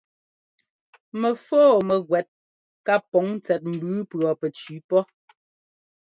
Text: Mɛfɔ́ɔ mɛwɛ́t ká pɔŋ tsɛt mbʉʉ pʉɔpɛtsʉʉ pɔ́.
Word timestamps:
Mɛfɔ́ɔ 1.19 1.75
mɛwɛ́t 1.87 2.27
ká 2.85 2.95
pɔŋ 3.09 3.27
tsɛt 3.43 3.61
mbʉʉ 3.71 3.99
pʉɔpɛtsʉʉ 4.09 4.77
pɔ́. 4.89 5.01